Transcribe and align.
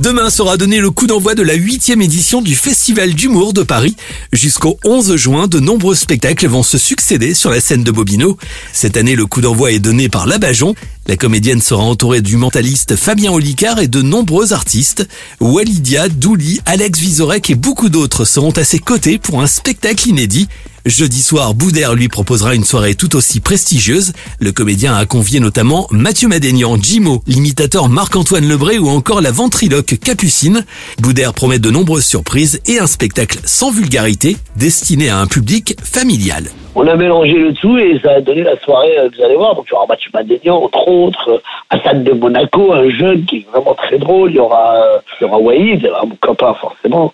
Demain 0.00 0.30
sera 0.30 0.56
donné 0.56 0.78
le 0.78 0.92
coup 0.92 1.08
d'envoi 1.08 1.34
de 1.34 1.42
la 1.42 1.54
huitième 1.54 2.00
édition 2.00 2.40
du 2.40 2.54
Festival 2.54 3.14
d'humour 3.14 3.52
de 3.52 3.64
Paris. 3.64 3.96
Jusqu'au 4.32 4.78
11 4.84 5.16
juin, 5.16 5.48
de 5.48 5.58
nombreux 5.58 5.96
spectacles 5.96 6.46
vont 6.46 6.62
se 6.62 6.78
succéder 6.78 7.34
sur 7.34 7.50
la 7.50 7.60
scène 7.60 7.82
de 7.82 7.90
Bobino. 7.90 8.38
Cette 8.72 8.96
année, 8.96 9.16
le 9.16 9.26
coup 9.26 9.40
d'envoi 9.40 9.72
est 9.72 9.80
donné 9.80 10.08
par 10.08 10.28
Labajon. 10.28 10.76
La 11.08 11.16
comédienne 11.16 11.60
sera 11.60 11.82
entourée 11.82 12.20
du 12.20 12.36
mentaliste 12.36 12.94
Fabien 12.94 13.32
Olicard 13.32 13.80
et 13.80 13.88
de 13.88 14.00
nombreux 14.00 14.52
artistes. 14.52 15.08
Walidia, 15.40 16.08
Douli, 16.08 16.60
Alex 16.64 17.00
Vizorek 17.00 17.50
et 17.50 17.56
beaucoup 17.56 17.88
d'autres 17.88 18.24
seront 18.24 18.52
à 18.52 18.62
ses 18.62 18.78
côtés 18.78 19.18
pour 19.18 19.42
un 19.42 19.48
spectacle 19.48 20.08
inédit. 20.08 20.48
Jeudi 20.88 21.20
soir, 21.20 21.52
Boudère 21.52 21.94
lui 21.94 22.08
proposera 22.08 22.54
une 22.54 22.64
soirée 22.64 22.94
tout 22.94 23.14
aussi 23.14 23.40
prestigieuse. 23.40 24.14
Le 24.40 24.52
comédien 24.52 24.96
a 24.96 25.04
convié 25.04 25.38
notamment 25.38 25.86
Mathieu 25.90 26.28
Madénian, 26.28 26.78
Jimo, 26.80 27.20
l'imitateur 27.26 27.90
Marc-Antoine 27.90 28.48
Lebré 28.48 28.78
ou 28.78 28.88
encore 28.88 29.20
la 29.20 29.30
ventriloque 29.30 29.98
Capucine. 30.02 30.64
Boudère 30.98 31.34
promet 31.34 31.58
de 31.58 31.70
nombreuses 31.70 32.06
surprises 32.06 32.62
et 32.66 32.78
un 32.78 32.86
spectacle 32.86 33.38
sans 33.44 33.70
vulgarité 33.70 34.38
destiné 34.56 35.10
à 35.10 35.18
un 35.18 35.26
public 35.26 35.76
familial. 35.84 36.44
On 36.74 36.86
a 36.86 36.96
mélangé 36.96 37.34
le 37.34 37.52
tout 37.52 37.76
et 37.76 38.00
ça 38.02 38.12
a 38.12 38.20
donné 38.22 38.42
la 38.42 38.58
soirée, 38.60 38.98
euh, 38.98 39.10
vous 39.14 39.22
allez 39.22 39.36
voir. 39.36 39.56
Donc, 39.56 39.66
il 39.68 39.72
y 39.72 39.76
aura 39.76 39.86
Mathieu 39.90 40.10
Madénian, 40.14 40.56
entre 40.56 40.88
autres, 40.88 41.30
euh, 41.32 41.38
Assad 41.68 42.02
de 42.02 42.12
Monaco, 42.12 42.72
un 42.72 42.88
jeune 42.88 43.26
qui 43.26 43.38
est 43.38 43.46
vraiment 43.52 43.74
très 43.74 43.98
drôle. 43.98 44.30
Il 44.30 44.36
y 44.36 44.40
aura, 44.40 44.76
euh, 44.76 44.98
il 45.20 45.24
y 45.24 45.26
aura 45.26 45.38
Waïd, 45.38 45.90
mon 46.06 46.16
copain 46.18 46.54
forcément, 46.54 47.12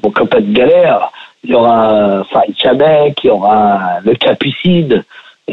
mon 0.00 0.10
copain 0.12 0.40
de 0.40 0.52
galère 0.52 1.10
il 1.46 1.52
y 1.52 1.54
aura 1.54 2.24
Farid 2.30 2.56
Chamek, 2.56 3.22
il 3.22 3.28
y 3.28 3.30
aura 3.30 4.00
le 4.02 4.14
Capucine, 4.14 5.04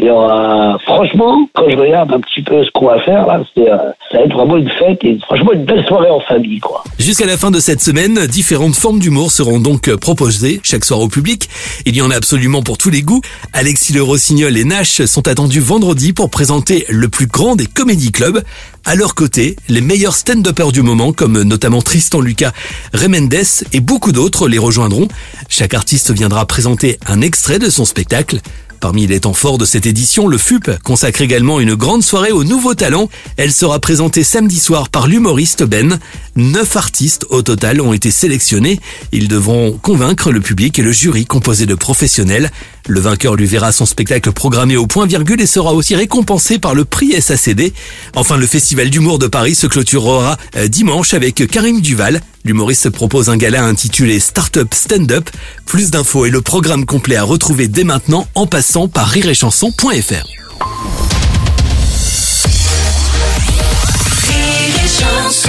y 0.01 0.09
aura, 0.09 0.77
franchement, 0.85 1.47
quand 1.53 1.69
je 1.69 1.77
regarde 1.77 2.11
un 2.11 2.19
petit 2.19 2.41
peu 2.41 2.63
ce 2.63 2.71
qu'on 2.71 2.87
va 2.87 2.99
faire 3.01 3.27
là, 3.27 3.43
c'est, 3.55 3.69
euh, 3.69 3.77
ça 4.11 4.17
va 4.17 4.23
être 4.23 4.33
vraiment 4.33 4.57
une 4.57 4.69
fête 4.69 5.03
et 5.03 5.19
franchement 5.23 5.51
une 5.53 5.65
belle 5.65 5.85
soirée 5.85 6.09
en 6.09 6.19
famille, 6.19 6.59
quoi. 6.59 6.83
Jusqu'à 6.97 7.27
la 7.27 7.37
fin 7.37 7.51
de 7.51 7.59
cette 7.59 7.81
semaine, 7.81 8.25
différentes 8.25 8.75
formes 8.75 8.99
d'humour 8.99 9.31
seront 9.31 9.59
donc 9.59 9.93
proposées 9.97 10.59
chaque 10.63 10.83
soir 10.83 10.99
au 10.99 11.07
public. 11.07 11.47
Il 11.85 11.95
y 11.95 12.01
en 12.01 12.09
a 12.09 12.15
absolument 12.15 12.63
pour 12.63 12.79
tous 12.79 12.89
les 12.89 13.03
goûts. 13.03 13.21
Alexis 13.53 13.93
Le 13.93 14.01
Rossignol 14.01 14.57
et 14.57 14.63
Nash 14.63 15.03
sont 15.05 15.27
attendus 15.27 15.59
vendredi 15.59 16.11
pour 16.11 16.31
présenter 16.31 16.85
le 16.89 17.07
plus 17.07 17.27
grand 17.27 17.55
des 17.55 17.67
comédie 17.67 18.11
clubs. 18.11 18.41
À 18.85 18.95
leur 18.95 19.13
côté, 19.13 19.55
les 19.69 19.81
meilleurs 19.81 20.15
stand-uppers 20.15 20.71
du 20.71 20.81
moment, 20.81 21.13
comme 21.13 21.43
notamment 21.43 21.81
Tristan 21.81 22.19
Lucas, 22.19 22.51
Remendes 22.93 23.63
et 23.71 23.79
beaucoup 23.79 24.11
d'autres 24.11 24.47
les 24.47 24.57
rejoindront. 24.57 25.07
Chaque 25.49 25.73
artiste 25.73 26.11
viendra 26.11 26.45
présenter 26.45 26.97
un 27.07 27.21
extrait 27.21 27.59
de 27.59 27.69
son 27.69 27.85
spectacle. 27.85 28.39
Parmi 28.79 29.07
les 29.07 29.21
temps 29.21 29.33
forts 29.33 29.57
de 29.57 29.65
cette 29.65 29.85
édition, 29.85 30.27
le 30.27 30.37
FUP 30.37 30.69
consacre 30.83 31.21
également 31.21 31.59
une 31.59 31.75
grande 31.75 32.03
soirée 32.03 32.31
aux 32.31 32.43
nouveaux 32.43 32.73
talents. 32.73 33.09
Elle 33.37 33.53
sera 33.53 33.79
présentée 33.79 34.23
samedi 34.23 34.59
soir 34.59 34.89
par 34.89 35.07
l'humoriste 35.07 35.63
Ben. 35.63 35.99
Neuf 36.35 36.75
artistes 36.75 37.25
au 37.29 37.41
total 37.41 37.79
ont 37.79 37.93
été 37.93 38.11
sélectionnés. 38.11 38.79
Ils 39.11 39.27
devront 39.27 39.79
convaincre 39.81 40.31
le 40.31 40.41
public 40.41 40.79
et 40.79 40.81
le 40.81 40.91
jury 40.91 41.25
composé 41.25 41.65
de 41.65 41.75
professionnels. 41.75 42.51
Le 42.87 42.99
vainqueur 42.99 43.35
lui 43.35 43.45
verra 43.45 43.71
son 43.71 43.85
spectacle 43.85 44.31
programmé 44.33 44.75
au 44.75 44.87
point 44.87 45.05
virgule 45.05 45.39
et 45.39 45.45
sera 45.45 45.73
aussi 45.73 45.95
récompensé 45.95 46.59
par 46.59 46.75
le 46.75 46.83
prix 46.83 47.13
SACD. 47.21 47.71
Enfin, 48.15 48.35
le 48.35 48.45
Festival 48.45 48.89
d'humour 48.89 49.19
de 49.19 49.27
Paris 49.27 49.55
se 49.55 49.67
clôturera 49.67 50.37
euh, 50.57 50.67
dimanche 50.67 51.13
avec 51.13 51.47
Karim 51.47 51.79
Duval. 51.79 52.21
L'humoriste 52.43 52.89
propose 52.89 53.29
un 53.29 53.37
gala 53.37 53.63
intitulé 53.63 54.19
Startup 54.19 54.67
Stand-Up. 54.73 55.29
Plus 55.65 55.91
d'infos 55.91 56.25
et 56.25 56.29
le 56.29 56.41
programme 56.41 56.85
complet 56.85 57.15
à 57.15 57.23
retrouver 57.23 57.69
dès 57.69 57.85
maintenant 57.85 58.27
en 58.35 58.47
passant 58.47 58.72
par 58.91 59.07
Rire 59.07 59.29
et 59.29 59.35
chanson. 64.87 65.42